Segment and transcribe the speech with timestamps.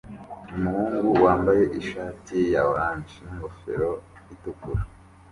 [0.57, 3.89] Umuhungu wambaye ishati ya orange n'ingofero
[4.33, 4.81] itukura